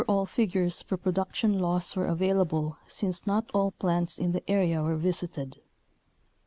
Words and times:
No 0.01 0.05
over 0.07 0.13
all 0.17 0.25
figures 0.25 0.81
for 0.81 0.97
production 0.97 1.59
loss 1.59 1.95
were 1.95 2.07
available 2.07 2.75
since 2.87 3.27
not 3.27 3.51
all 3.53 3.69
plants 3.69 4.17
in 4.17 4.31
the 4.31 4.41
area 4.49 4.81
were 4.81 4.95
visited. 4.95 5.61